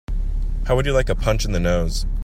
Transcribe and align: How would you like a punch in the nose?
How 0.65 0.75
would 0.75 0.87
you 0.87 0.93
like 0.93 1.09
a 1.09 1.15
punch 1.15 1.45
in 1.45 1.51
the 1.51 1.59
nose? 1.59 2.07